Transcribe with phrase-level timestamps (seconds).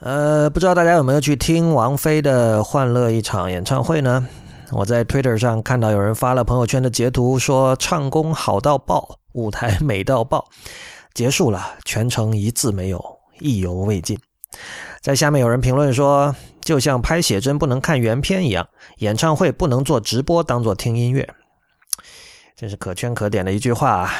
[0.00, 4.26] 呃，不知道大家有没有去听王菲的《欢乐一场》演唱会呢？
[4.72, 10.46] 我在 Twitter 上看到有人发了朋友圈的截图，说唱功好到爆，舞台美到爆，
[11.12, 13.04] 结束了，全程一字没有，
[13.40, 14.18] 意犹未尽。
[15.02, 18.66] 在下面有人评论说，就像拍写真不能看原片一样，
[18.98, 21.28] 演唱会不能做直播当做听音乐，
[22.56, 24.10] 真是可圈可点的一句话啊。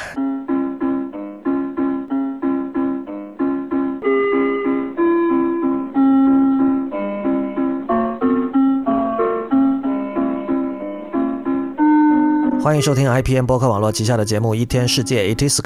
[12.63, 15.61] 欢迎收听 IPN 播客网络旗下的节目《一天世界 Itiska》。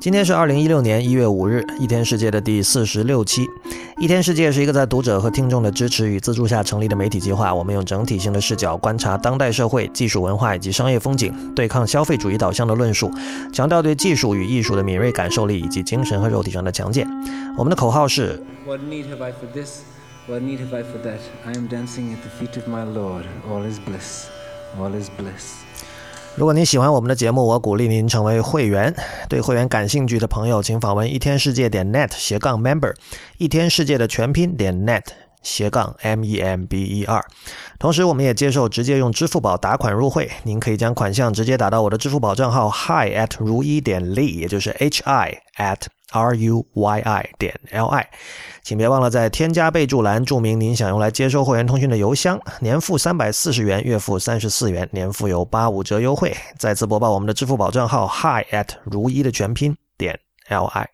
[0.00, 3.44] 今天是二零一六年一月五日，《一天世界》的第四十六期。
[3.98, 7.52] 《一天世界》是一个在读者和听众的支持与资助下成立的媒体计划。
[7.52, 13.10] 我们用整体性的视角观察当代社会、技术文化以及商业风景，对抗消费主义导向的论述，
[13.52, 17.04] 强调对技术与艺术的敏锐感受力以及精神和肉体上的强健。
[17.56, 19.80] 我们的口号是：What need have I for this?
[20.28, 21.18] What need have I for that?
[21.44, 23.24] I am dancing at the feet of my Lord.
[23.50, 24.26] All is bliss.
[24.78, 25.64] All is bliss.
[26.36, 28.94] 如果您喜欢我们的节目，我鼓励您成为会员。
[29.28, 32.94] 对会员感兴趣的朋友，请访问一天世界点 net 斜杠 member，
[33.38, 35.02] 一天世界的全拼点 net
[35.42, 37.24] 斜杠 m e m b e r。
[37.80, 45.80] 同时，我们也接受直接用支付宝打款入会，您可以将款项直接打到我的支付宝账号 hi at 如一点 li，也就是 h i at
[46.12, 48.08] r u y i 点 l i。
[48.62, 56.36] 请别忘了在添加备注栏注明您想用来接收会员通讯的邮箱，年付三百四十元，月付三十四元，年付有八五折优惠。
[56.58, 60.88] 再次播报我们的支付宝账号：hi at 如一的全拼点 l i。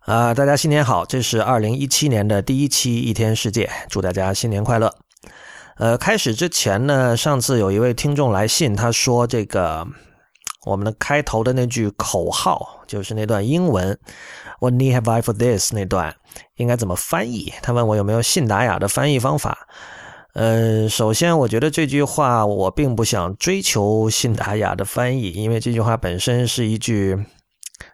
[0.00, 1.06] 啊，大家新年好！
[1.06, 4.94] 这是二零一七年的第一期一天世界，祝大家新年快乐。
[5.76, 9.86] 呃，开始之前呢，上次有一位听众来信，他说这个
[10.64, 13.98] 我们的开头的那句口号，就是那段英文。
[14.60, 15.74] What need have I for this？
[15.74, 16.14] 那段
[16.56, 17.52] 应该怎么翻译？
[17.62, 19.68] 他问我有没有信达雅的翻译方法。
[20.34, 27.16] 嗯，首先我觉得这句话我并不想追求信达雅的翻译，因为这句话本身是一句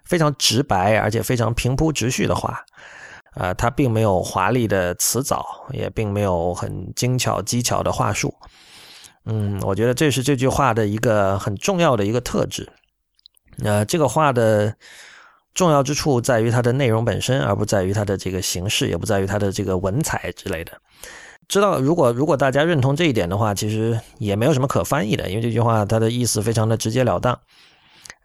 [0.05, 2.65] 非常直白而且非常平铺直叙的话。
[3.35, 8.35] 呃，它并没有华丽的词藻，也并没有很精巧技巧的话术。
[9.25, 12.69] 嗯，我觉得这是这句话的一个很重要的一个特质。
[13.63, 14.75] 呃，这个话的。
[15.53, 20.71] 重要之处在于它的内容本身，而不在于它的这个形式，也不在于它的这个文采之类的。
[21.49, 27.37] 知道，如果如果大家认同这一点的话，其实也没有什么可翻译的，因为这句话它的意思非常的直截了当。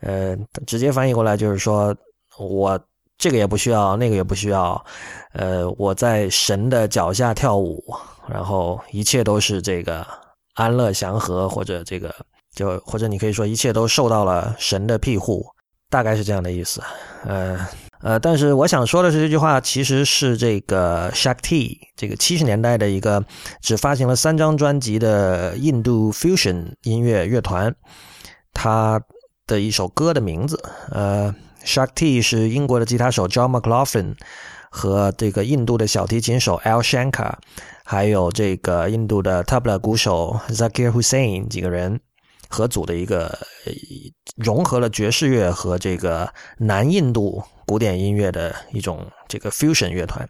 [0.02, 1.94] 呃，直接翻译过来就是说，
[2.38, 2.80] 我
[3.18, 4.86] 这个也不需要，那个也不需要。
[5.34, 7.84] 呃，我在神的脚下跳舞，
[8.30, 10.06] 然后一切都是这个
[10.56, 12.14] 安乐祥和，或者这个
[12.54, 15.46] 就或者你可以说一切都受到了神的庇护。
[15.88, 16.82] 大概是这样的意思，
[17.26, 17.58] 呃
[18.02, 23.24] 呃，但是我想说的是，这句话其实是这个 Shakti 这个七十年代的一个
[23.62, 27.74] 只发行了三张专辑的印度 fusion 音乐乐团，
[28.52, 29.00] 他
[29.46, 30.62] 的一首歌的名字。
[30.90, 31.34] 呃
[31.64, 34.16] ，Shakti 是英国的吉他手 John McLaughlin
[34.76, 37.36] 和这个印度的小提琴手 Al Shankar，
[37.86, 42.02] 还有这个印度的 tabla 鼓手 Zakir Hussain 几个人。
[42.48, 43.38] 合组的一个
[44.38, 50.30] 融合了爵士乐和这个南印度古典音乐的一种这个 fusion 乐团。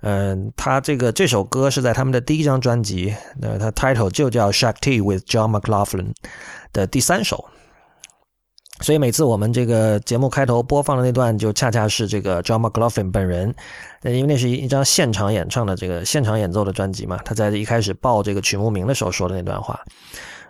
[0.00, 6.12] 嗯，他这个这首歌是在他们的第一张专辑，那它 title 就叫 Shakti with John McLaughlin
[6.72, 7.44] 的第三首。
[8.80, 13.54] 所以每次我们这个节目开头播放的那段，就恰恰是这个 John McLaughlin 本人，
[14.02, 19.80] 因为那是一一张现场演唱的这个现场演奏的专辑嘛，他在一开始报这个曲目名的时候说的那段话。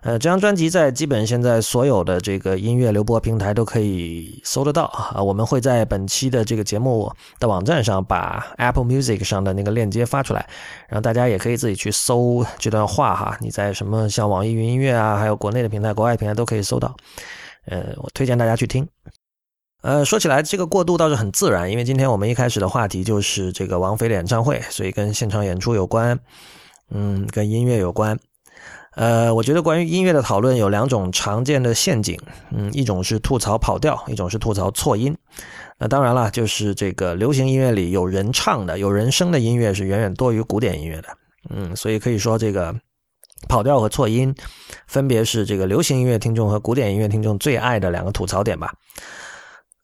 [0.00, 5.22] 呃，这张专辑在基本现在所有的这个音乐流播平台都可以搜得到啊。
[5.22, 7.10] 我们会在本期的这个节目
[7.40, 10.46] 的网站上把 Apple Music 上的那个链接发出来，
[10.88, 13.34] 然后大家也可以自己去搜这段话哈。
[13.40, 16.94] 你在什么像网易云音乐啊，还有国内的平台、国外平台都可以搜到。
[17.66, 18.86] 呃，我推荐大家去听。
[19.82, 26.18] 呃，说起来这个过渡倒是很自然，因为今天我们一开始的话题就是这个王菲的演唱会，所以跟现场演出有关，
[26.90, 28.18] 嗯，跟音乐有关。
[28.96, 32.18] 呃，我觉得关于音乐的讨论有两种常见的陷阱，
[32.52, 35.14] 嗯，一种是吐槽跑调，一种是吐槽错音。
[35.76, 41.08] 那当然了，就是这个流行音乐里有人唱的、有人声的音乐是远远多于古典音乐的，
[41.50, 42.72] 嗯，所以可以说这个
[43.48, 44.34] 跑调和错音，
[44.86, 48.72] 分别是这个流行音乐听众和古典音乐听众最爱的两个吐槽点吧。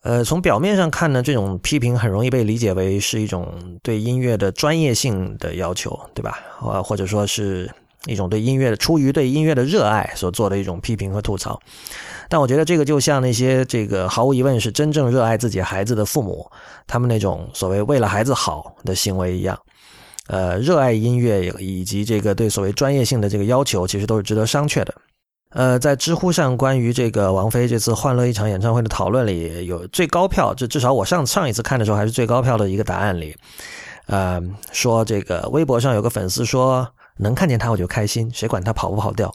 [0.02, 6.38] 呃，从表面上看呢，这种批评很容易被理解为是一种对音乐的专业性的要求，对吧？
[6.60, 7.70] 啊，或者说是。
[8.06, 11.60] 一种对音乐的出于对音乐的热爱所做的一种批评和吐槽，
[12.30, 16.50] 但我觉得这个就像那些这个毫无疑问是真正热爱自己孩子的父母，
[16.86, 19.54] 他们那种所谓为了孩子好的行为一样。
[20.30, 24.94] 呃，热爱音乐以及这个对所谓专业性的这个要求，其实都是值得商榷的。
[25.50, 33.36] 呃，在知乎上关于这个王菲这次欢乐一场演唱会的讨论里，有最高票，这至少我上上一次看的时候还是最高票的一个答案里，
[34.06, 34.40] 呃，
[34.70, 36.86] 说这个微博上有个粉丝说
[37.18, 39.34] 能看见他我就开心，谁管他跑不跑调？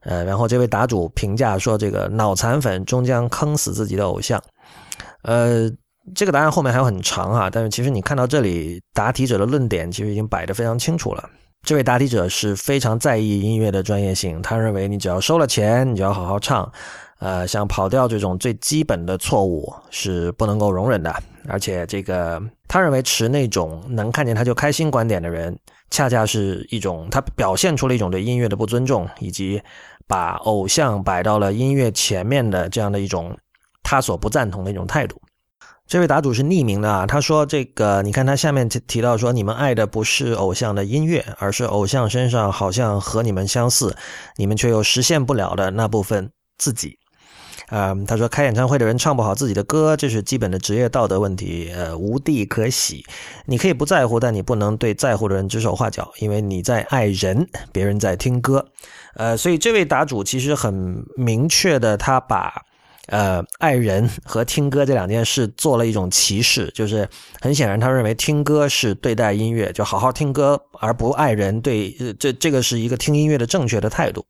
[0.00, 4.38] 呃，然后这位答主评价说这个脑残粉终将坑死自己的偶像。
[5.22, 5.70] 呃，
[6.14, 11.30] 这个答案后面还有很长啊，但是其实你看到这里，答题者的论点其实已经摆得非常清楚了。
[11.62, 16.70] 这位答题者是非常在意音乐的专业性，他认为你只要收了钱，你就要好好唱，
[17.20, 21.14] 呃，像跑调这种最基本的错误是不能够容忍的。
[21.48, 25.56] 而且，这个他认为持那种能看见他就开心观点的人，
[25.90, 29.62] 恰恰是一种他表现出了一种对音乐的不尊重，以及
[30.08, 33.36] 把偶像摆到了音乐前面的这样的一种
[33.84, 35.16] 他所不赞同的一种态度。
[35.92, 43.94] 这位答主是匿名的啊，他说：“这个，你看他下面提提到说，你们爱的不是偶像的音乐，而是偶像身上好像和你们相似，
[44.38, 46.96] 你们却又实现不了的那部分自己。”
[47.68, 53.04] 啊，他说开演唱会的人唱不好自己的歌，这是基本的职业道德问题，呃，无地可洗。
[53.44, 58.66] 你可以不在乎，但你不能对在乎的人指手画脚，因为你在爱人，别人在听歌。
[59.16, 62.62] 呃，所以这位答主其实很明确的，他把。
[63.12, 67.06] 呃，爱人和听歌这两件事做了一种歧视，就是
[67.42, 74.24] 很显然，他认为听歌是对待音乐，就好好听歌而不爱人，对，这这个是一个听音乐的正确的态度。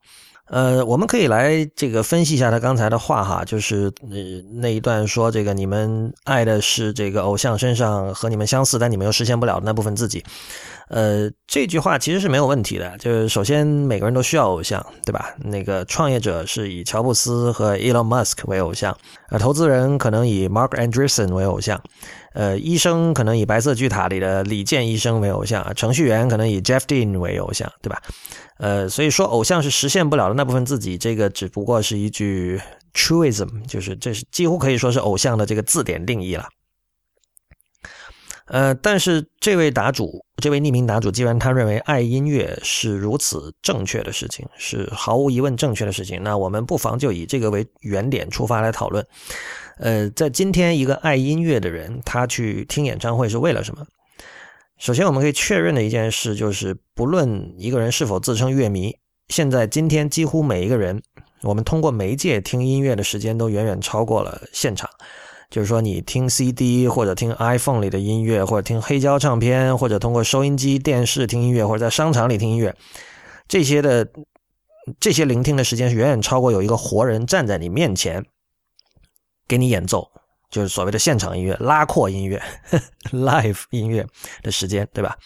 [0.49, 4.19] 呃，我们可以来这个分析一下他刚才的话哈，就是呃
[4.61, 10.25] 那一段说这个你们爱的是这个偶像身上和你们相似，但你们又实现不了的那部分自己。
[10.89, 12.97] 呃，这句话其实是没有问题的。
[12.99, 15.35] 就是首先每个人都需要偶像，对吧？
[15.39, 18.97] 那个创业者是以乔布斯和 Elon Musk 为偶像，
[19.31, 21.83] 呃，投资人可能以 Mark Andreessen 为偶像，
[22.35, 28.03] 呃，医生可能以白色巨塔里的李健医生为偶像，程序员可能以 Jeff Dean 为偶像，对吧？
[28.59, 32.61] 呃，所以说偶像是实现不了的那部分自己，这个只不过是一句
[32.95, 36.47] truism，就是这是几乎可以说是偶像的这个字典定义了。
[38.53, 49.03] 呃，但是这位答主，这位匿名答主，既然他认为爱音乐是如此正确的事情，是毫无疑问正确的事情，那我们不妨就以这个为原点出发来讨论。
[49.79, 53.87] 呃，在今天，一个爱音乐的人，他去听演唱会是为了什么？
[54.77, 58.95] 首先，我们可以确认的一件事就是，不论一个人是否自称乐迷，
[59.29, 61.03] 现在今天几乎每一个人，
[61.41, 64.91] 我们通过媒介听音乐的时间都远远超过了现场。
[65.53, 72.75] 就是说，你听 CD 或者听 iPhone 里的音乐，或者听黑胶唱片，或者通过收音机、电视听音乐，或者在商场里听音乐，
[73.47, 74.09] 这些的
[74.99, 78.25] 这些聆听的时间是远远超过有一个活人站在你面前
[79.47, 80.09] 给你演奏，
[80.51, 82.43] 就是所谓的现场音乐、拉阔音乐、
[83.13, 84.07] live 音乐
[84.43, 85.19] 的时间，对吧？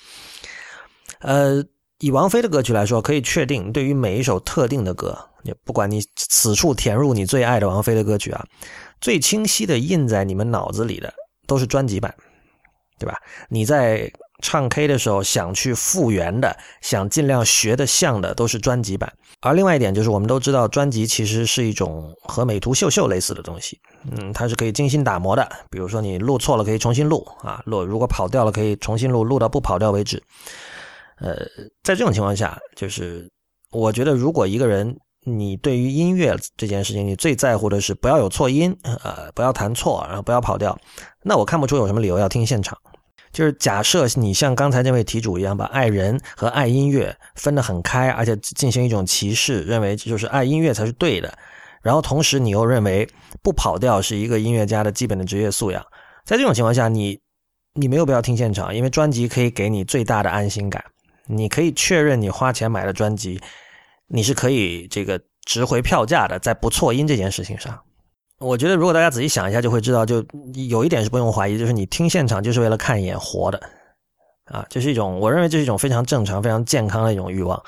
[1.20, 1.64] 呃，
[2.00, 5.17] 以王菲的歌曲来说，可以确定，对于每一首特定的歌，
[5.64, 8.44] 不管你此处填入你最爱的王菲的歌曲啊。
[9.00, 11.12] 最清晰的印在你们脑子里的
[11.46, 12.14] 都是专辑版，
[12.98, 13.19] 对吧？
[13.48, 14.10] 你在
[14.43, 19.12] 唱 K 的时候想去复原的，想尽量学的像的，都是专辑版。
[19.40, 23.78] 而另外一点就是，我们都知道专辑其实是一种和美图秀秀类似的东西，
[24.10, 25.49] 嗯，它是可以精心打磨的。
[25.70, 30.22] 比如说你录错了可以重新录啊，录如果跑调了可以重新录，录到不跑调为止。
[31.19, 31.34] 呃，
[31.82, 33.30] 在这种情况下，就是
[33.70, 34.97] 我觉得如果一个人。
[35.28, 40.78] 你对于音乐这件事情，你最在乎的是不要有错音，呃，不要弹错，然后不要跑调。
[41.25, 42.78] 那我看不出有什么理由要听现场。
[43.33, 51.37] 就是假设你像刚才那位题主一样，把爱人和爱音乐分得很开，而且进行一种歧视，认为就是爱音乐才是对的。
[51.83, 53.06] 然后同时你又认为
[53.42, 55.85] 不跑调是一个音乐家的基本的职业素养。
[56.25, 57.18] 在这种情况下，你
[57.75, 60.83] 你没有必要听现场，因为专辑可以给你最大的安心感。
[61.26, 63.40] 你可以确认你花钱买的专辑。
[64.08, 67.80] 你是可以这个值回票价的，在不错音这件事情上，
[68.38, 70.25] 我觉得如果大家仔细想一下，就会知道，就
[70.68, 73.60] 有一点是不用怀疑，就是你听现场就是为了看一眼活的，
[74.44, 77.60] 啊，这是一种我认为这是一种非常正常、非常健康的一种欲望。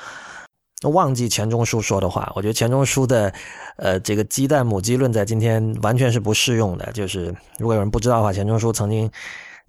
[0.85, 3.33] 忘记钱钟书说的话，我觉得钱钟书的
[3.77, 6.93] 呃这个鸡蛋母鸡论在今天完全是不适用的。
[6.93, 9.11] 就是如果有人不知道的话，钱钟书曾经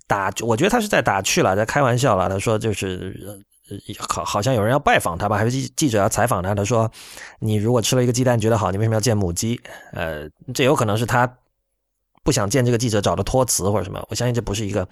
[0.08, 2.30] 打，我觉得他是在打趣了，在开玩笑了。
[2.30, 3.44] 他说就是。
[3.98, 5.38] 好，好像有人要拜访他吧？
[5.38, 6.56] 还是记记者要采访他？
[6.56, 6.90] 他说
[7.40, 9.60] ：“你如果吃了一个鸡蛋觉得好，你为什么要见母鸡？”
[9.94, 11.32] 呃，这有可能是他
[12.24, 14.06] 不想见这个记者找的托词或者什么。
[14.10, 14.88] 我相信这不是一个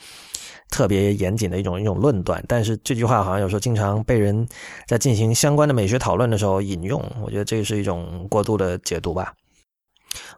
[0.69, 2.43] 特别严谨的一种一种论断。
[2.47, 4.47] 但是这句话好像有时候经常被人
[4.87, 7.03] 在进行相关的美学讨论的时候引用。
[7.23, 9.33] 我觉得这是一种过度的解读吧。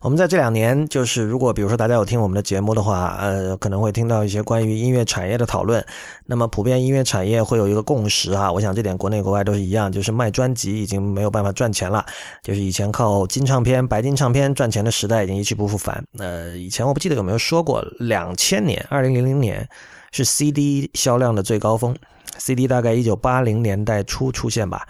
[0.02, 5.86] 我们在这两年，就是如果比如说大家有听我们的节目的话，呃，可能会听到一些关于音乐产业的讨论。
[6.26, 12.06] 那么，普遍音乐产业会有一个共识啊，我想这点国内国外都是一样，就是卖专辑已经没有办法赚钱了。
[12.42, 16.04] 就是以前靠金唱片、白金唱片赚钱的时代已经一去不复返。
[16.18, 19.68] 呃，以前我不记得有没有说过，两千年、二零零零年
[20.12, 21.96] 是 CD 销量的最高峰
[22.38, 24.88] ，CD 大概一九八零年代初出现吧。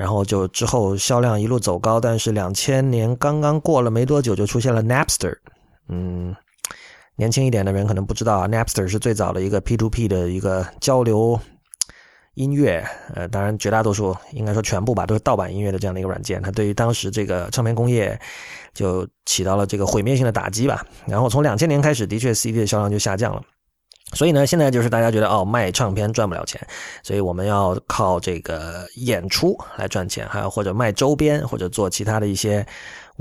[0.00, 5.36] 然后就之后销量一路走高，但是两千年刚刚过了没多久，就出现了 Napster。
[5.90, 6.34] 嗯，
[7.16, 11.38] 年轻一点的人可能不知道啊，Napster 是最早的一个 P2P 的一个交流
[12.32, 12.82] 音乐，
[13.14, 16.40] 呃，当然绝大多数应该说全部吧，都是盗版音乐的这样的一个软件。
[16.40, 18.18] 它对于当时这个唱片工业
[18.72, 20.82] 就起到了这个毁灭性的打击吧。
[21.06, 23.42] 然后从两千年开始，的确 CD 的销量就下降了。
[24.12, 26.60] 所以呢，现在就是大家觉得哦，卖唱片赚不了钱，
[27.02, 32.66] 所以我们要靠这个演出来赚钱，还有或者卖周边，或者做其他的一些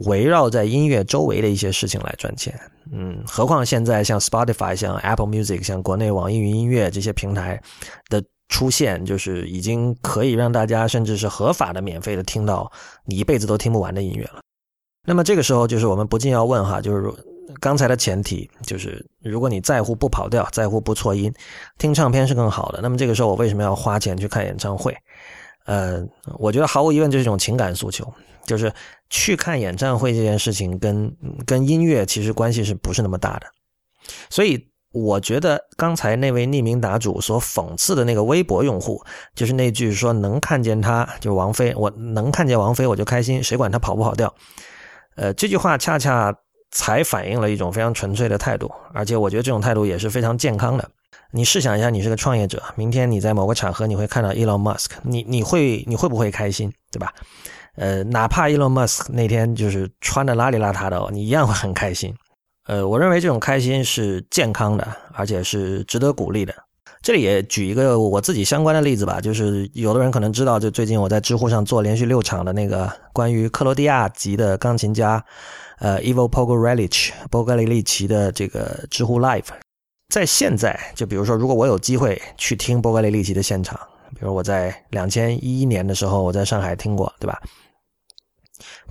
[0.07, 2.59] 围绕在音乐周围的一些事情来赚钱。
[2.91, 7.61] 嗯，何况现在像 Spotify、像 Apple Music、像国内网易云音乐这些平台
[8.09, 12.71] 的出现，就是已经可以让大家甚至是合法的、免费的听到
[13.05, 14.39] 你一辈子都听不完的音乐了。
[15.05, 17.13] 那么这个时候，就是我们不禁要问哈，就是。
[17.59, 21.33] 刚才的前提就是，如果你在乎不跑调，在乎不错音，
[21.77, 22.79] 听唱片是更好的。
[22.81, 24.95] 那么这个时候，我为什么要花钱去看演唱会？
[25.65, 26.03] 呃，
[26.37, 28.11] 我觉得毫无疑问就是一种情感诉求，
[28.45, 28.71] 就是
[29.09, 31.11] 去看演唱会这件事情跟
[31.45, 33.47] 跟音乐其实关系是不是那么大的？
[34.29, 39.03] 所以我觉得刚才那位匿名答主所讽刺的那个微博用户，
[39.33, 44.33] 就是那句说能看见他，就王菲，我能看见王菲我就开心，谁管他跑不跑调？
[45.15, 46.31] 呃，这句话恰恰。
[46.71, 50.89] 才反映了一种非常纯粹的态度，而且我觉得这种态度也是非常健康的。
[51.31, 57.13] 你试想一下，你是个创业者，明天你在某个场合你会看到 Elon Musk，你你会你会不会开心，对吧？
[57.75, 62.13] 呃，哪怕 Elon Musk 那天就是穿的邋里邋遢的，你一样会很开心。
[62.65, 66.53] 呃，我认为这种开心是健康的，而且是值得鼓励的。
[67.01, 75.23] 这里也举一个我自己相关的例子吧，就是有的人可能知道，就最近我在知乎上做连续六场的那个关于克罗地亚籍的钢琴家。
[75.79, 79.45] 呃，Ivo Pogorelic，波格雷利奇的这个知乎 Live，
[80.09, 83.79] 在现在，就比如说，如果我有机会去听波格雷利奇的现场，
[84.11, 87.41] 比如我在两千一一年的时候，我在上海听过，对吧？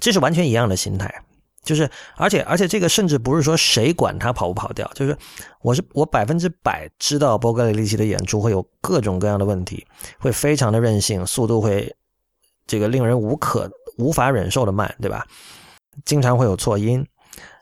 [0.01, 1.15] 这是完全一样的心态，
[1.63, 5.15] 就是，而且，而且这个甚至不是说谁管他跑不跑调，就是
[5.61, 9.87] 我是我百分之百知道波格雷利奇的演出会有各种各样的问题，
[10.19, 11.95] 会非常的任性，速度会
[12.67, 15.27] 这个令人无可无法忍受的慢，对吧？
[16.05, 17.07] 经常会有错音，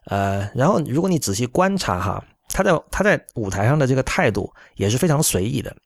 [0.06, 5.76] 呃，然后如果你仔细观察哈，他在他在舞台上的这个态度也是非常随意的，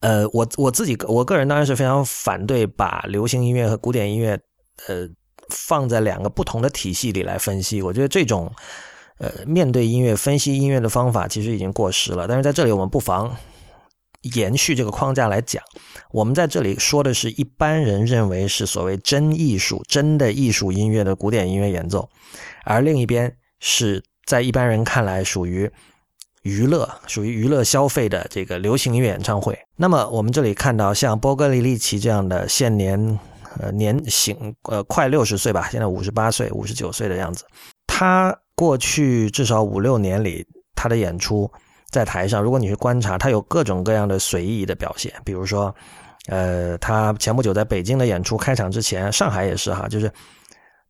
[0.00, 4.38] 呃，我我自己我个人当然是非常反对把流行音乐和古典音乐
[4.86, 5.08] 呃
[5.50, 8.52] 放在两个不同的体系里来分析，我觉得这种
[9.18, 13.36] 呃面对音乐分析音乐的方法其实已经过时了，但是在这里我们不妨。
[14.34, 15.62] 延续这个框架来讲，
[16.10, 22.08] 我们在这里说的是一般人认为是所谓真艺术、真的艺术音乐的古典音乐演奏，
[22.64, 25.70] 而另一边是在一般人看来属于
[26.42, 29.58] 娱乐、属于娱乐消费的这个流行音乐演唱会。
[29.76, 33.18] 那么我们这里看到像波格里利奇这样的现年
[33.60, 37.44] 呃年行呃快六十岁吧，现在五十八岁、五十九岁的样子，
[37.86, 41.50] 他过去至少五六年里他的演出。
[41.94, 45.12] 在台上，如果你去观察，他有各种各样的随意的表现。
[45.24, 45.72] 比如说，
[46.26, 50.10] 呃，他前不久在北京的演出开场之前，上海也是哈，就是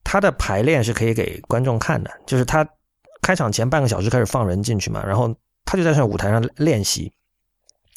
[0.03, 2.67] 他的排练是可以给观众看的，就是他
[3.21, 5.31] 开场前半个小时开始放人进去嘛，然后
[5.67, 7.13] 他就在上舞台上练习。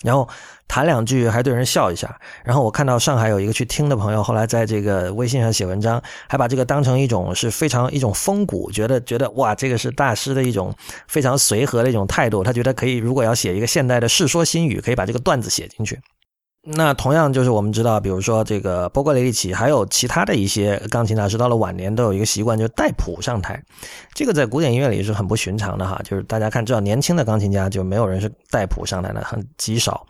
[0.03, 0.27] 然后
[0.67, 2.19] 谈两句，还对人笑一下。
[2.43, 10.73] 然后我看到上海有一个去听的朋友，后来在这个微信上写文章，还把这个当成一种是非常一种风骨，觉得觉得哇，这个是大师的一种
[11.07, 12.43] 非常随和的一种态度。
[12.43, 15.99] 他觉得可以，如果要写一个现代的《世说新语》，可以把这个段子写进去。
[16.69, 23.57] 那同样就是我们知道，比如说这个波格雷利奇，还有其他的一些钢琴大师，到了晚年都有一个习惯，就是带谱上台。
[24.13, 25.97] 这个在古典音乐里是很不寻常的哈。
[26.03, 30.05] 就是大家看，至少年轻的钢琴家就没有人是带谱上台的，很极少。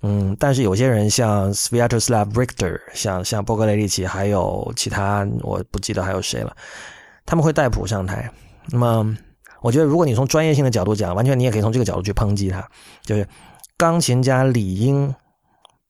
[0.00, 6.56] 嗯，但是有些人像 Sviatoslav Richter，像像波格雷利奇，还有其他我不记得还有谁了，
[7.26, 8.30] 他们会带谱上台。
[8.70, 9.14] 那么，
[9.60, 12.66] 我觉得如果你从专业性的角度讲，完全你也可以从这个角度去抨击他，
[13.02, 13.28] 就是
[13.76, 15.14] 钢琴家理应。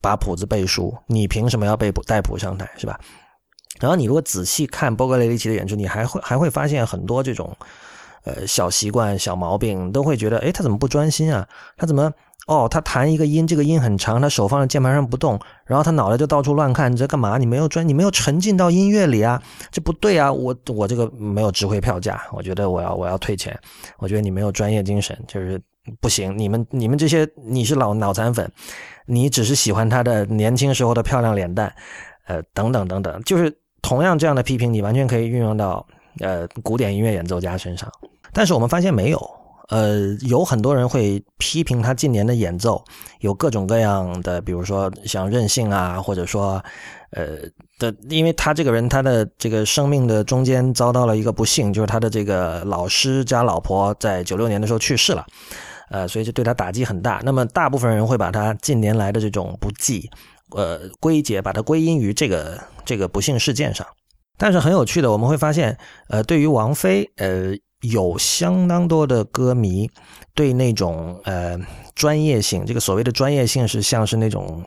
[0.01, 2.99] 把谱子背熟，你凭什么要背带谱上台，是吧？
[3.79, 7.55] 然后你如果仔细看波格雷利奇的演出，你还会还会发现很多这种
[8.25, 11.47] 呃小习惯、小毛病，都会觉得，哎，他怎么不专心啊？
[11.77, 12.11] 他怎么
[12.47, 17.37] 哦，他弹一个音，这个音很长，他手放在键盘上不动，然后他脑袋就到处乱看，你在干嘛？
[17.37, 19.41] 你没有专，你没有沉浸到音乐里啊，
[19.71, 20.33] 这不对啊！
[20.33, 23.57] 我我这个没有值回票价，我觉得我要我要退钱，
[23.99, 25.61] 我觉得你没有专业精神，就是
[26.01, 26.35] 不行。
[26.35, 28.51] 你们你们这些你是老脑残粉，
[29.09, 31.73] 你只是喜欢他的年轻时候的漂亮脸蛋，
[32.27, 33.51] 呃，等等等等，就是
[33.81, 35.85] 同样这样的批评，你完全可以运用到
[36.19, 37.91] 呃古典音乐演奏家身上，
[38.31, 39.39] 但是我们发现没有。
[39.69, 42.83] 呃，有很多人会批评他近年的演奏，
[43.19, 46.59] 有各种各样的，比如说像任性啊，或者说，
[47.11, 47.37] 呃
[47.77, 55.23] 的，因为他这个人他的这个生命的中间遭到了一个不幸，就是他的这个老师加老婆在九六年的时候去世了，
[55.89, 57.21] 呃，所以就对他打击很大。
[57.23, 60.09] 那么大部分人会把他近年来的这种不济，
[60.55, 63.85] 呃，归结把它归因于这个这个不幸事件上。
[64.37, 65.77] 但是很有趣的，我们会发现，
[66.09, 67.55] 呃，对于王菲，呃。
[67.83, 69.89] 有相当多的歌迷
[70.35, 71.57] 对那种呃
[71.95, 74.61] 专业性，这个所谓的专业性是像是那种，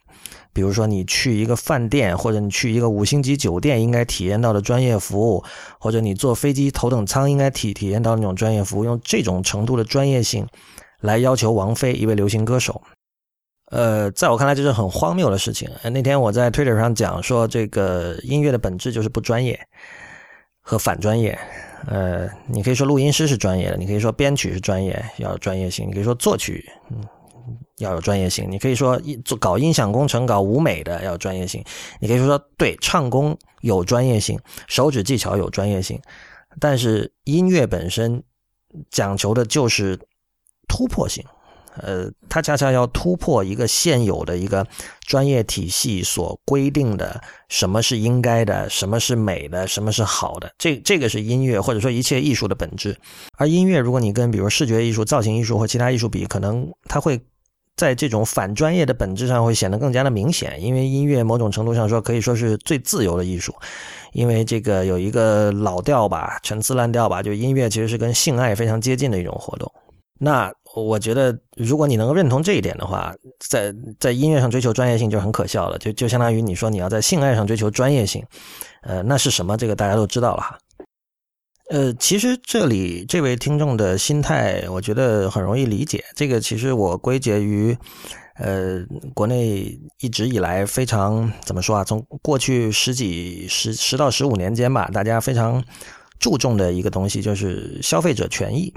[0.55, 5.45] 比如说你去一个饭店或者你去一个五星级酒店应该体验到的专业服务，
[5.79, 10.47] 或者你坐飞机头等舱应该体体验到那种专业服务，用这种程度的专业性
[11.02, 12.80] 来要求王菲一位流行歌手，
[13.71, 15.68] 呃，在我看来这是很荒谬的事情。
[15.82, 19.59] 那天我在 Twitter 上讲说，这个音乐的本质就是不专业
[20.61, 21.38] 和反专业。
[21.87, 27.04] 呃，你可以说录音师是专业的，你可以说编曲是专业，要有专业性；你可以说作曲，嗯，
[27.78, 31.61] 要有专业性；你可以说做搞音响工程、搞舞美的要有专业性；
[31.99, 36.00] 你可以说对唱功有专业性，手指技巧有专业性。
[36.61, 38.23] 但是音乐本身
[38.90, 39.99] 讲求的就是
[40.69, 41.25] 突破性。
[41.78, 44.66] 呃，它恰恰要突破一个现有的一个
[45.07, 50.52] 专业体系所规定的什么是应该的，什么是美的，什么是好的。
[50.59, 52.95] 这这个是音乐或者说一切艺术的本质。
[53.38, 57.19] 而音乐，如果你跟比如视觉艺术、造型艺术或其他艺术比，可能它会
[57.75, 60.62] 在这种反专业的本质上会显得更加的明显。
[60.62, 63.54] 因为音乐某种程度上说可以说是最自由的艺术，
[64.12, 69.73] 因为这个有一个老调吧，陈词滥调吧，就音乐其实是跟性爱非常接近的一种活动。
[70.25, 78.25] 那我觉得，如果你能够认同这一点的话，在在音乐上追求专业性就很可笑了，就就相当于你说你要在性爱上追求专业性，
[78.83, 79.56] 呃，那是什么？
[79.56, 80.56] 这个大家都知道了哈。
[81.71, 86.04] 呃，其实这里这位听众的心态，我觉得很容易理解。
[86.15, 87.76] 这个其实我归结于，
[88.37, 88.80] 呃，
[89.15, 91.82] 国内一直以来非常怎么说啊？
[91.82, 95.61] 从过去十几十十到十五年间吧，大家非常
[96.21, 98.73] 注重的一个东西就是消费者权益。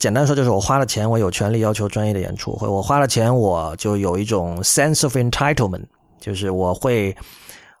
[0.00, 5.84] 简单说就是我花了钱，我有权利要求专业的演出；或我花了钱，我就有一种 sense of entitlement，
[6.20, 7.16] 就是我会，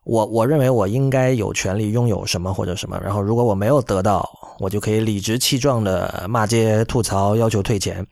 [0.04, 2.98] 我我认为我应该有权利拥有什么或者什么。
[3.02, 4.28] 然后如果我没有得到，
[4.60, 8.06] 我就可以理直气壮的骂街、吐槽、要求退钱。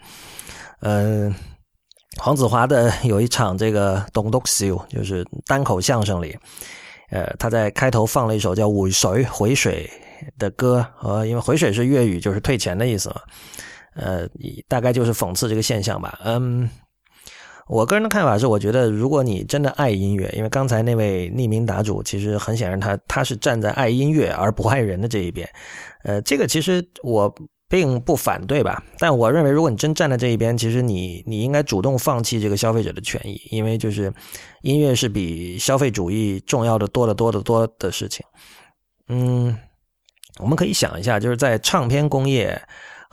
[0.80, 1.32] 嗯，
[2.16, 6.36] 黄子华的有一场这个《Don't Look You》，就是单口相声里，
[7.10, 9.88] 呃，他在开头放了一首叫《尾水回水》
[10.40, 13.16] 的歌，呃，因为回水是粤语，就是退钱的意思嘛。
[13.94, 14.26] 呃，
[14.68, 16.18] 大概就是讽刺这个现象吧。
[16.24, 16.68] 嗯，
[17.68, 25.48] 我个人的看法是，我觉得如果你真的爱音乐，因为刚才那位匿名答主其实很显然他他是站在爱音乐而不爱人的这一边。
[26.04, 27.32] 呃，这个其实我
[27.68, 34.12] 并不反对吧，但我认为如果你真站在这一边，其实你你应该主动放弃这个消费者的权益，因为就是
[34.62, 38.24] 音乐是比消费主义重要的多得多得多的事情。
[39.08, 39.56] 嗯，
[40.38, 42.60] 我们可以想一下，就是在唱片工业。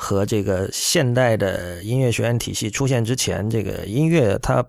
[0.01, 4.65] 和这个现代的音乐学院体系出现之前，这个音乐它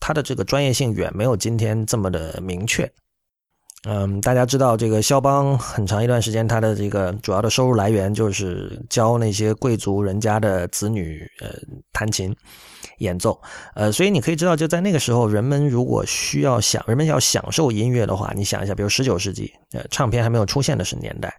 [0.00, 2.90] 它的这个专业性远没有今天这么的明确。
[3.86, 11.50] 嗯，大家知道这个肖邦很长一段时间，他的这个主要的收入来源就是教那些贵族人家的子女呃
[11.92, 12.34] 弹琴
[12.98, 13.38] 演奏。
[13.74, 21.34] 呃，所以你可以知道，就在那个时候，人们如果需要享，人们要享受音乐的话，你想一下，比如十九世纪，呃，唱片还没有出现的是年代。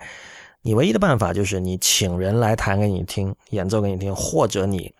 [0.64, 4.94] 你唯一的办法就是你请人来弹给你听，演奏给你听，或者你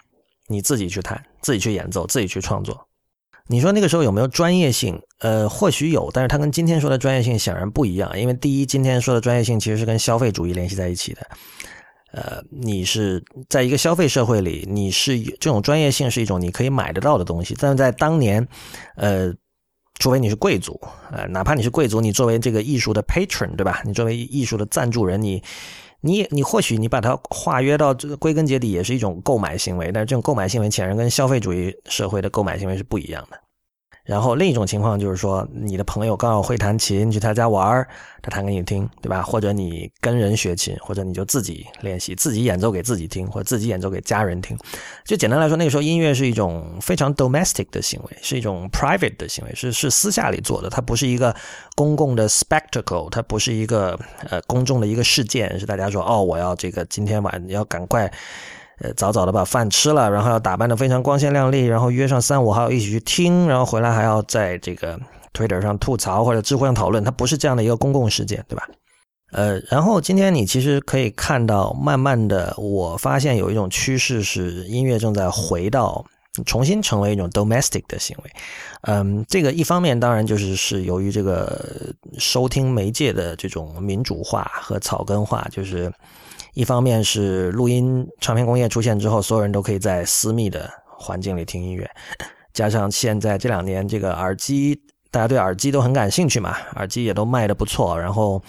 [0.48, 2.88] 你自己去弹，自己去演奏，自己去创作。
[3.48, 5.00] 你说那个时候有没有专业性？
[5.20, 8.20] 呃，或许有，但是它跟今天说的专业性显然不一样。
[8.20, 11.22] 因为第一，今天说的专业性其实是跟消费主义联系在一起的。
[12.14, 18.48] 呃，你是在一个消费社会里，你是这种专业性是一种你可以买得到的东西，但是在当年，
[18.96, 19.34] 呃。
[20.02, 23.84] 除非你是贵族，呃，哪怕你是贵族，你作为这个艺术的 patron，对吧？
[23.86, 25.40] 你作为艺术的赞助人，你，
[26.00, 33.38] 你，你或许你把它化约到这个归根结底也是一种购买行为，但是这种购买行为显然跟消费主义社会的购买行为是不一样的。
[34.12, 37.88] 然后另一种情况就是说，你的朋友刚好会弹琴，去他家玩儿，
[38.22, 39.22] 他弹给你听，对吧？
[39.22, 44.58] 或者你跟人学琴，或者你就自己练习，自己演奏给自己听，或者自己演奏给家人听。
[45.06, 51.34] 就简单来说，那个时候音乐是一种非常 domestic 的行为，是一种 private 的行为，是是私下里做的，它不是一个
[51.78, 53.98] 公共的 spectacle，它不是一个
[54.30, 58.12] 呃公众的一个事件，是大家说哦，我要这个今天晚要赶快。
[58.82, 65.00] 呃，早早的把饭吃了，然后要打扮的非常光鲜亮丽，然后约上三五好友一起去听，然后回来还要在这个
[65.34, 68.68] Twitter 上吐槽或者知乎上讨论，它不是这样的一个公共事件，对吧？
[69.34, 76.04] 呃，然后今天你其实可以看到，慢慢的，我发现有一种趋势是音乐正在回到
[76.48, 78.32] 重新成为一种 domestic 的行为。
[78.88, 85.94] 嗯，这个一方面当然就是是由于这个收听媒介的这种民主化和草根化，就是。
[86.54, 91.90] 一方面是录音唱片工业出现之后，所有人都可以在私密的环境里听音乐，
[92.54, 98.42] 加上现在这两年这个耳机，大家对耳机都很感兴趣嘛，耳机也都卖的不错，然后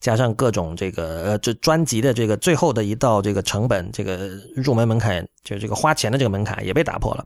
[0.00, 7.24] 加上各种这个呃，这专辑的这个最后的一道这个成本，这个入门门槛，就是这个花钱的这个门槛也被打破了，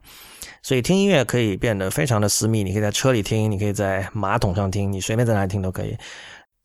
[0.61, 5.97] 所以听音乐可以变得非常的私密，你可以在车里听，你可以在马桶上听，你随便在哪里听都可以。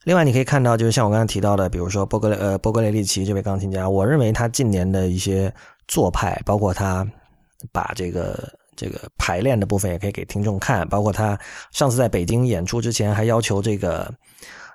[0.05, 5.53] 另外，你可以看到，就是像我刚才提到的，比如说波格雷呃波格雷利奇这位钢琴家，我认为他近年的一些
[5.89, 7.07] 做派，包括他
[7.71, 11.39] 把这个这个排练的部分也可以给听众看，包括他
[11.71, 14.11] 上次在北京演出之前还要求这个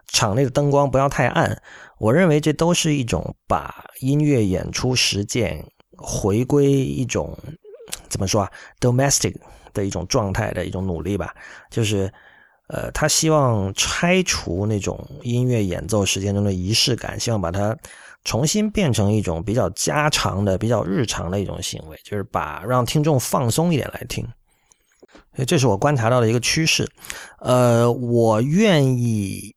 [0.09, 1.59] 场内的灯光不要太暗，
[1.97, 5.65] 我认为这都是一种把音乐演出实践
[5.97, 7.35] 回归一种
[8.09, 9.35] 怎么说啊 domestic
[9.73, 11.33] 的一种状态的一种努力吧，
[11.71, 12.13] 就是。
[12.67, 17.77] 呃，他希望拆除那种音乐演奏时间中的仪式感，希望把它
[18.23, 24.27] 重新变成一种比较家常的、比较日常的一种行为，就是把让听众放松一点来听。
[25.35, 26.89] 所以这是我观察到的一个趋势。
[27.39, 29.53] 呃，我愿意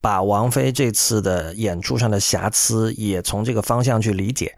[0.00, 4.54] 把王菲这次的演出上的瑕疵也从这个方向去理解。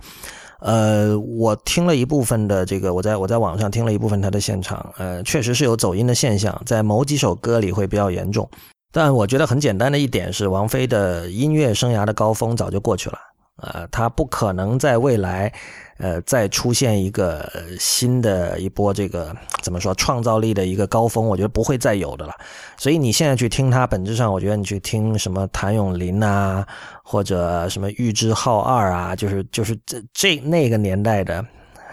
[0.61, 8.49] 呃，我听了一部分的这个，我在我在网上听了一部分他的现场，呃，确实是有走音的现象，在某几首歌里会比较严重。
[8.93, 13.19] 但我觉得很简单的一点是，王菲的音乐生涯的高峰早就过去了，
[13.63, 15.53] 呃，她不可能在未来。
[16.01, 17.47] 呃，再出现一个
[17.79, 22.33] 新的一波这个怎么说创造力的一个高峰，我觉得不会再有的了。
[22.79, 26.67] 所以你现在去听他，本质上我觉得你去听什么谭咏麟啊，
[27.05, 31.45] 或者什么玉置浩二啊，就是就是这这那个年代的，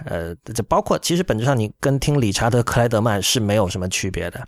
[0.05, 4.47] 呃，这包括其实本质上你跟听理查德克莱德曼是没有什么区别的，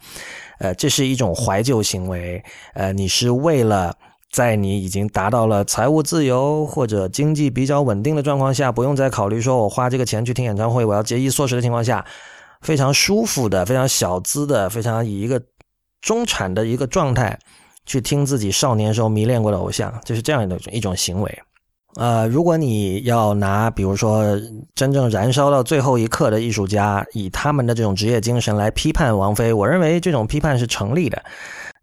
[0.60, 2.42] 呃，这是一种怀旧行为，
[2.76, 3.94] 呃，你是为了。
[4.32, 12.06] 在你已经达到了财务自由或者经济比较稳定的状况下，不用再考虑说我花这个钱去听演唱会，我要节衣缩食的情况下，
[12.62, 15.42] 非常舒服的、非常小资的、非常以一个
[16.02, 17.40] 中产的一个状态
[17.86, 21.40] 去听自己少年时候迷恋过的偶像，就是这样的一种行为。
[21.96, 24.24] 呃，如果你要拿比如说
[24.76, 31.24] 真正燃烧到最后一刻的艺术家，以他们的这种职业精神来批判王菲，我认为这种批判是成立的。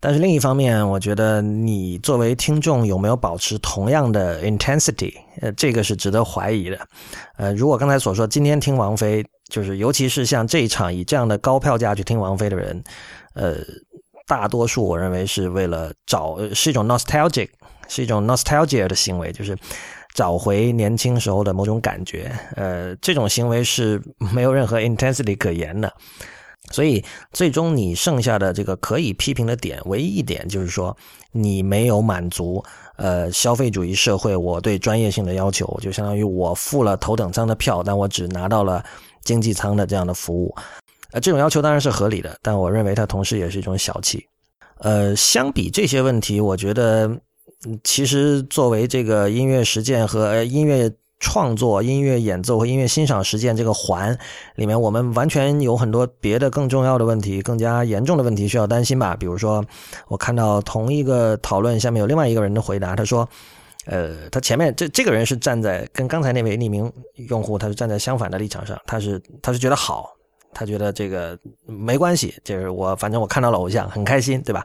[0.07, 6.79] 但是另一方面，我觉得你作为听众有没有保持同样的 intensity，呃，这个是值得怀疑的。
[7.37, 12.85] 呃，如果刚才所说，今天听王菲，就是尤其是像这一场以这样的高票价去听王菲的人，
[13.35, 13.57] 呃，
[14.29, 17.49] 大多数我认为是为了找是一种 nostalgic，
[17.89, 19.59] 是一种 nostalgia 的行为，就是
[20.15, 22.31] 找回年轻时候的某种感觉。
[22.55, 24.01] 呃，这种行为是
[24.33, 25.93] 没有任何 intensity 可言的。
[26.73, 30.97] 所以，最终你剩下的这个可以批评的点，唯一一点就是说，
[31.31, 32.63] 你没有满足
[32.97, 38.85] 呃消费主义社会我对专业性的要求，就相当于我付了头等舱的票，但我只拿到了
[39.23, 40.55] 经济舱的这样的服务。
[41.13, 44.27] 呃，这种要求当然是合理的，但我认为它同时也是一种小气。
[44.79, 47.11] 呃，相比这些问题，我觉得
[47.85, 50.91] 其实作为这个音乐实践和音乐。
[51.19, 54.17] 创作、音乐演奏和音乐欣赏实践这个环
[54.57, 59.17] 里面，我们完全有很多别的更重要的问题、更加严重的问题需要担心吧。
[59.19, 59.65] 比如说，
[60.09, 63.27] 我看到同一个讨论下面有另外一个人的回答，他说
[63.87, 66.93] ：“呃，他前面这这个人是站在跟刚才那位匿名
[67.29, 70.11] 用户，他是站在相反的立场上，他是他是觉得好，
[70.53, 74.65] 他觉得这个没关系，就是我反正我看到了偶像很开心，对吧？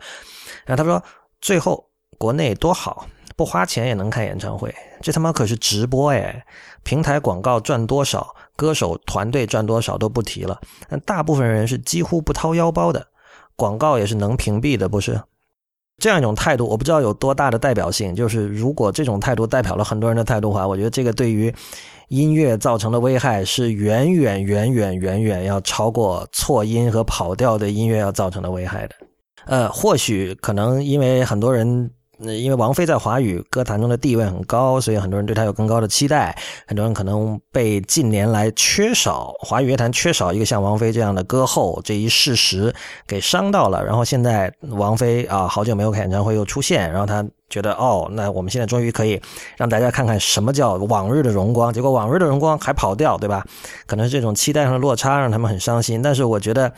[0.65, 1.01] 然后他说，
[1.39, 1.87] 最后
[2.17, 3.05] 国内多好。”
[3.37, 6.45] 不花钱也能看演唱会，这他妈可是直播哎！
[6.83, 10.59] 平台广告赚多少，歌手团队赚多少都不提了，
[10.89, 13.05] 但大部分人是几乎不掏腰包的，
[13.55, 15.21] 广告也是能屏蔽的，不是？
[15.99, 18.15] 这样一种态度，我不知道有多大的代表性。
[18.15, 21.53] 就是如果这种态度代表了很多人的态度的话，我觉得这个对于
[22.07, 28.95] 音乐造成的危害是远远远远远远要超过错音和跑调的音乐要造成的危害的。
[29.45, 31.91] 呃，或许可能因为很多人。
[32.23, 36.38] 那因为王菲在华语歌坛中的地位很高，所以很多人对她有更高的期待。
[36.67, 42.73] 很多人可能被近年来缺少华语乐坛缺少一个像王菲这样的歌后这一事实
[43.07, 43.84] 给伤到了。
[43.84, 49.19] 然后现在王菲啊，好久没有开演唱会又出现，然后他觉得哦，那我们现在终于可以
[49.57, 51.73] 让大家看看什么叫往日的荣光。
[51.73, 53.43] 结果往日的荣光还跑调，对吧？
[53.88, 56.01] 可能是这种期待上的落差让他们很伤心。
[56.01, 56.71] 但是我觉得。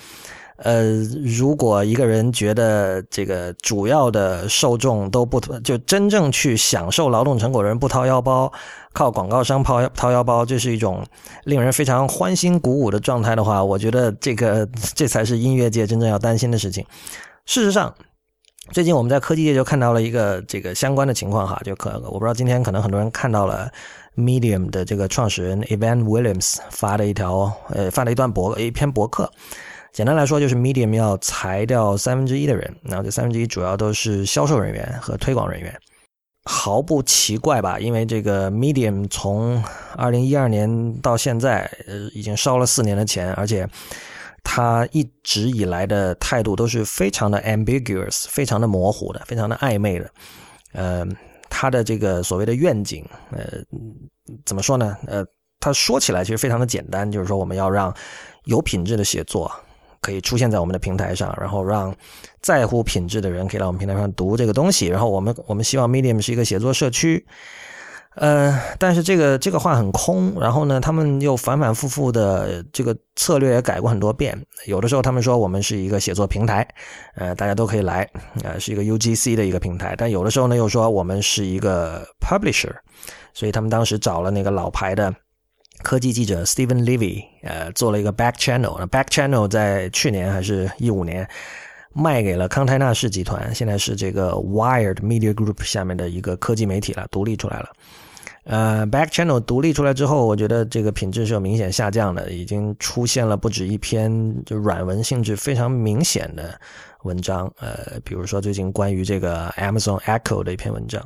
[0.63, 8.49] 呃，如果一个人觉得这个主要的受众都不就真正去享受劳动成果的人不掏腰包，
[8.93, 11.05] 靠广告商掏掏腰包，这是一种
[11.43, 16.85] 令人非常欢欣鼓舞的状态的话，我觉得这个 这才是音乐界真正要担心的事情。
[17.45, 17.93] 事实上，
[18.71, 23.69] 最近我们在科技界就看到了一个这个相关的情况哈，就可我不知道今天可能很多人看到了
[24.15, 29.29] Medium 的这个创始人 Evan Williams 发的一条呃发了一段博一篇博客。
[29.93, 35.71] 简单来说，就是 Medium 要裁掉三分之一的人，然后这三分之一主要都是销售人员和推广人员，
[36.45, 37.77] 毫不奇怪吧？
[37.79, 39.63] 因为这个 Medium 从
[39.95, 43.69] 二零一二年到现在，呃，已经烧了四年的钱，而且
[44.43, 50.09] 他一直以来的态度都是非常的 ambiguous，非常的模糊的，非常的暧昧的。
[50.71, 51.05] 呃，
[51.51, 53.45] 他的这个所谓的愿景，呃，
[54.43, 54.97] 怎么说呢？
[55.05, 55.23] 呃，
[55.59, 57.95] 他说起来其实非常的简单，就是说我们要让
[58.45, 59.51] 有品质的写作。
[60.03, 61.95] 可以出现在我们的平台上，然后让
[62.41, 64.87] 在乎品质的人可以来我们平台上读这个东西。
[64.87, 67.25] 然后我们我们希望 Medium 是一个写作社区，
[68.15, 70.37] 呃，但是这个这个话很空。
[70.39, 74.37] 然后呢，他们又反反复复的这个策略也改过很多遍。
[74.65, 76.67] 有的时候他们说我们是一个写作平台，
[77.15, 78.07] 呃，大家都可以来，
[78.43, 79.95] 呃，是一个 UGC 的一个平台。
[79.97, 82.75] 但有的时候呢又说我们是一个 Publisher，
[83.33, 85.13] 所以他们当时找了那个老牌的。
[85.81, 88.85] 科技记者 Stephen Levy，呃，做了一个 Back Channel 那。
[88.87, 91.27] Back Channel 在去年还是一五年
[91.93, 97.69] 卖给了康泰纳仕集团，现在是这个 Wired Media Group 下面的一个科技媒体了，独立出来了。
[98.45, 106.59] 呃，Back Channel 独立出来之后，我觉得这个品质是有明显下降的，已经出现了不止一篇就软文性质非常明显的
[107.03, 107.51] 文章。
[107.59, 111.01] 呃，比如说最近关于这个 Amazon Echo 的一篇文章。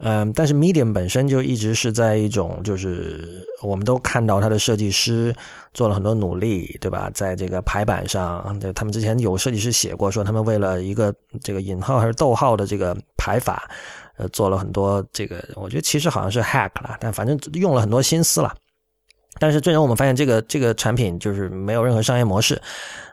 [0.00, 5.34] 嗯，但是 Medium 本身就一直是在一种，就是我们都看到它的设计师
[5.74, 7.10] 做了很多努力，对吧？
[7.12, 13.68] 在这个排版上，对，他们之前有设计师写过，说他们为了一个这个引号还是逗号的这个排法，
[14.18, 18.54] 呃，做了很多这个，我觉得其实好像是 hack 了，但反正用了很多心思了。
[19.40, 22.62] 但是最终我们发现，这个这个产品就是没有任何商业模式，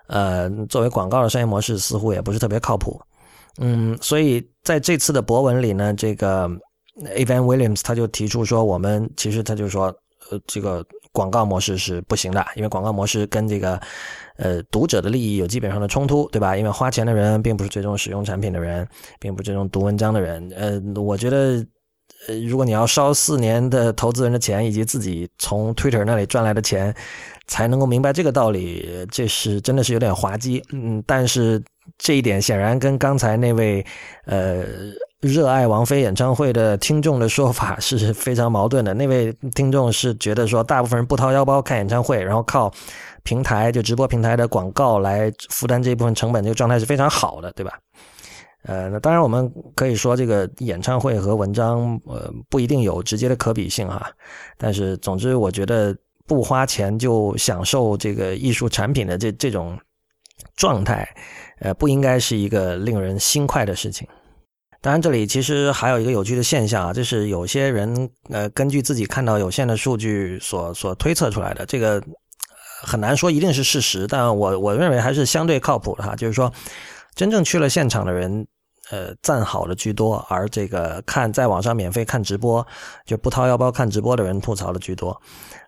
[0.05, 3.01] 呃，作为广告的商业模式似乎也不是特别靠谱。
[3.57, 6.47] 嗯，所以在这次的博文里呢，这个。
[7.03, 9.87] Evan Williams 他就提出说，我们其实他就说，
[10.29, 13.77] 呃，这个广告模式是不行的，因为广告模式跟这个
[14.37, 16.55] 呃读者的利益有基本上的冲突，对吧？
[16.55, 18.87] 因为花钱的人并不是最终使用产品的人，
[19.19, 20.49] 并不是最终读文章的人。
[20.55, 21.65] 呃，我觉得，
[22.27, 26.95] 呃，如果你要烧四年的投资人的钱以及自己从 Twitter 那里赚来的钱，
[27.47, 30.63] 才能够明白这个道理，这是真的是有点滑稽。
[30.71, 31.61] 嗯，但是
[31.97, 33.85] 这一点显然跟刚才那位
[34.25, 34.63] 呃。
[35.25, 38.93] 热爱王菲演唱会的听众的说法是非常矛盾的。
[38.93, 42.71] 那位听众是觉得说，大部分人不掏腰包看演唱会，然后靠
[43.23, 47.77] 平台就直播平台的广告来负担这一部分成本，这个状态是非常好的，对吧？
[48.63, 54.07] 呃，那当然我们可以说，这个演唱会和文章呃不一定有直接的可比性哈。
[54.57, 55.95] 但是总之，我觉得
[56.27, 59.77] 不花钱就享受这个艺术产品的这这种
[60.55, 61.07] 状态，
[61.59, 64.07] 呃，不应该是一个令人心快的事情。
[64.85, 71.99] 当然，这里其实还有一个有趣的现象啊，就是有些人呃，根据自己看到有限的数据所所推测出来的，这个
[72.83, 76.15] 很难说一定是事实，但我我认为还是相对靠谱的哈。
[76.15, 76.53] 就是说，
[77.15, 78.45] 真正去了现场的人，
[78.91, 82.63] 呃，赞好的居多，而这个看在网上免费看直播
[83.07, 85.19] 就不掏腰包看直播的人吐槽的居多。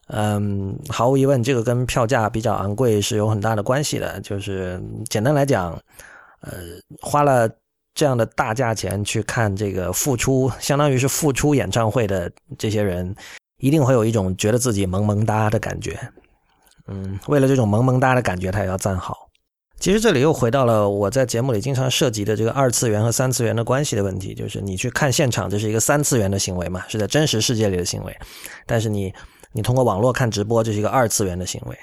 [0.09, 4.21] 嗯，毫无疑问，这个跟票价比较昂贵是有很大的关系的。
[4.21, 5.71] 就是简单来讲，
[6.41, 6.51] 呃，
[7.01, 7.49] 花了。
[7.97, 13.15] 这样的大价钱去看这个付出，相当于是付出演唱会的这些人，
[13.57, 15.97] 一定会有一种觉得自己萌萌哒的感觉。
[16.85, 19.27] 嗯，为了这种萌萌哒的感觉，他也要赞好。
[19.79, 28.13] 其实这里又回到了我在节目里经常涉及的这个二次元和三次元的关系的问题，就是你去看现场，这是一个三次元的行为嘛，是在真实世界里的行为；
[28.67, 29.11] 但是你
[29.53, 31.75] 你通过网络看直播，这是一个二次元的行为，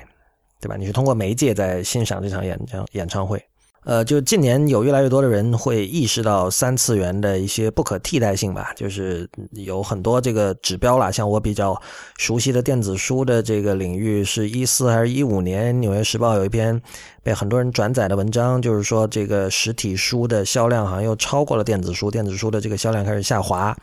[0.61, 0.77] 对吧？
[0.77, 3.45] 你是通过媒介在欣赏这场演唱演唱会。
[3.85, 11.79] 呃，就近年有越来越多的人会意识到三次元的一些不可替代性吧，就是有很多这个指标啦，像我比较
[12.17, 16.81] 熟悉的电子书的这个领域，是一四还是一五年，《纽约时报》有一篇
[17.23, 23.77] 被很多人转载的文章，就是说这个实体书的销量好像又超过了电子书，电子书的这个销量开始下滑，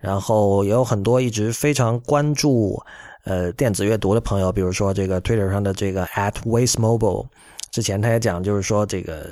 [0.00, 2.82] 然后也有很多一直非常关注
[3.22, 7.26] 呃电子阅读的朋友，比如说这个 Twitter 上的这个 at Waste Mobile。
[7.70, 9.26] 之前他也讲，就是说这个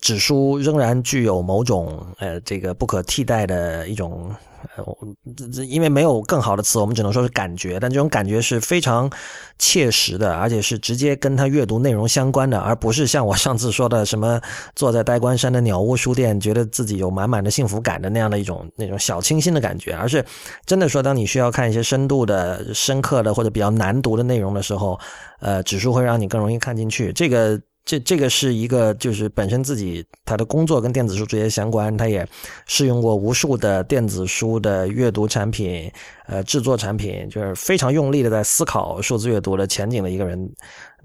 [0.00, 4.34] 纸书仍然具有某种呃这个不可替代的一种
[4.76, 9.10] 呃，因为没有更好的词，我们只能说是感觉，但这种感觉是非常
[9.58, 14.40] 切实的，而且是直接跟他阅读内容相关的，而不是像我上次说的什么
[14.76, 20.24] 坐在呆关山的鸟屋书店，觉得自己有满满的幸福感的那样的一种那种小清新的感觉，而是
[20.64, 24.98] 真的说，当你需要看一些深度的、深刻的或者比较难读的内容的时候，
[25.40, 27.12] 呃，指数会让你更容易看进去。
[27.12, 27.60] 这个。
[27.84, 32.26] 这这个是一个，就是本身自己他的工作跟电子书直接相关，他也
[32.64, 35.90] 试用过无数的电子书的阅读产品，
[36.26, 40.48] 呃，制作产品，就是非常用力的在思考数字阅读的前景的一个人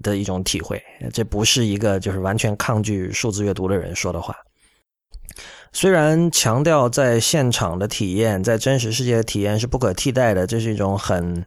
[0.02, 0.80] 的一种体会。
[1.12, 4.34] 这不是一个就是完全抗拒数字阅读的人说的话。
[5.72, 11.44] 虽然强调在现场的体验，在真实世界的体验是不可替代的，这是一种很。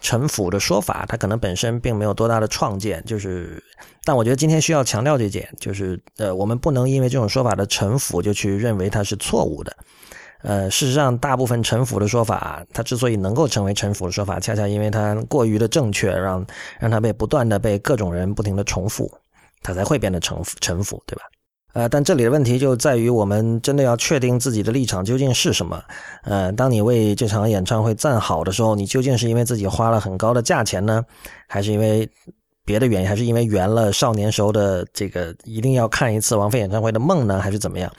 [0.00, 3.62] 陈腐的说法，它可能本身并没有多大的创建，就是，
[4.04, 9.76] 但我觉得今天需要强调这点，就是呃，我们不能因为这种说法的陈腐就去认为它是错误的，
[10.42, 16.46] 呃，事实上，大部分陈腐的说法，它之所以能够成为陈腐的说法，恰恰因为它过于的正确，让
[16.78, 19.12] 让它被不断的被各种人不停的重复，
[19.62, 21.22] 它才会变得城府，城府，对吧？
[21.72, 25.82] 呃，但这里的问题就在于，我们真的要确定自己的立场究竟是什么。
[26.24, 31.04] 呃，当你为这场演唱会赞好的时候，你究竟是因为自己花了很高的价钱呢，
[31.46, 32.08] 还是因为？
[32.68, 37.90] 别的原因，还是因为圆了少年时候的这个一定要看一次王菲演唱会的梦呢，还是怎么样？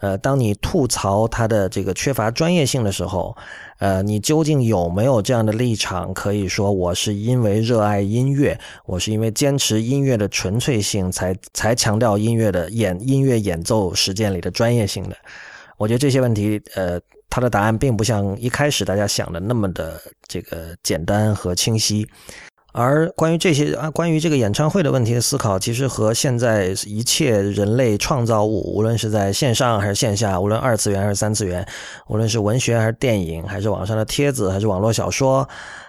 [0.00, 3.36] 呃，当你吐槽他的这个缺乏专业性的时候，
[3.80, 15.14] 呃，你究竟有没有这样的立场，可以说我是因为热爱音乐，我是因为坚持音乐的纯粹性，才才强调音乐的演音乐演奏实践里的专业性的？
[15.76, 22.08] 我觉得这些问题，呃，他的答案并不像一开始大家想的那么的这个简单和清晰。
[22.74, 31.64] 而关于这些啊，关于这个演唱会的问题的思考，其实和现在一切人类创造物，无论是在线上还是线下，无论二次元还是三次元，
[32.08, 35.48] 无论是文学还是电影，还是网上的帖子，还是网络小说，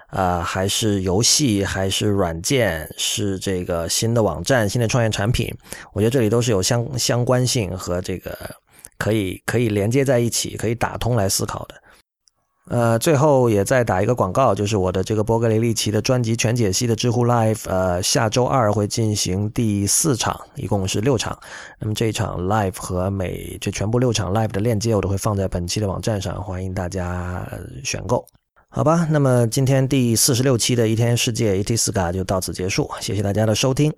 [0.10, 5.52] 啊，还是游戏，还是软件，是这个新的网站、新的创业产品，
[5.92, 8.38] 我觉得这里都是有相相关性和这个
[9.00, 11.74] 可以可以连接在一起、可以打通来思考的。
[12.68, 21.38] 呃，最后也再打一个广告，就是我的这个波格雷利奇的专辑全解析的知乎 Live，呃，下周二会进行第四场，一共是六场。
[21.80, 27.48] 那么这一场 Live 和每这全部六场 Live 的链接，我都会放在本期的网站上，欢迎大家
[27.84, 28.26] 选购。
[28.76, 33.90] 好吧，那么今天第四十六期的一天世界 ET 四嘎就到此结束，谢谢大家的收听。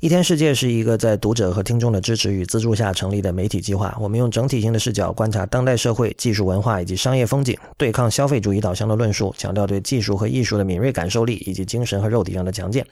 [0.00, 12.82] 一天世界是一个在读者和听众的支持与资助下成立的媒体计划，我们用整体性的视角观察当代社会、技术文化以及商业风景，对抗消费主义导向的论述，强调对技术和艺术的敏锐感受力以及精神和肉体上的强健。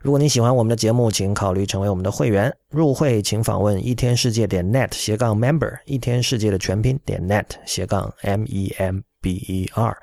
[0.00, 2.54] 如果你喜欢我们的节目，请考虑成为我们的会员。
[2.70, 9.96] 入会请访问一天世界点 net 斜杠 member，一天世界的全拼点 net 斜杠 m e m b e r。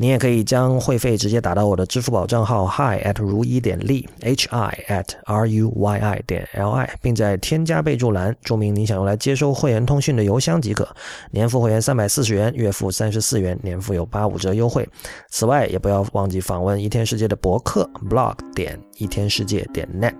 [0.00, 10.88] 你也可以将会费直接打到我的支付宝账号 hi at 如一点利 h i at r u y i 点 l i，并在添加备注栏注明你想用来接收会员通讯的邮箱即可。
[11.32, 14.88] 年付会员三百四十元，月付三十四元，年付有八五折优惠。
[15.30, 20.14] 此外，也不要忘记访问一天世界的博客 blog 点一天世界点 net。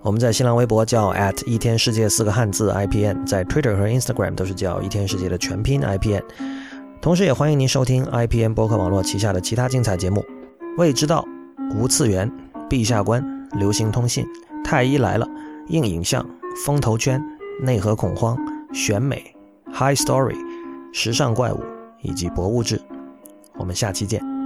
[0.00, 6.24] 我们在新浪微博叫 at 一天世界四个汉字 i p n，在 Twitter 和 Instagram 都是叫一天世界的全拼 i p n。
[7.00, 10.24] 同时，也欢迎您收听 IPN 博客网络旗下的其他精彩节目：
[10.76, 11.24] 未知道、
[11.74, 12.30] 无次元、
[12.68, 14.26] 陛下观、流行通信、
[14.64, 15.26] 太医来了、
[15.68, 16.26] 硬影像、
[16.66, 17.22] 风投圈、
[17.62, 18.36] 内核恐慌、
[18.74, 19.34] 选美、
[19.72, 20.36] High Story、
[20.92, 21.62] 时尚怪物
[22.02, 22.80] 以及博物志。
[23.56, 24.37] 我们下期见。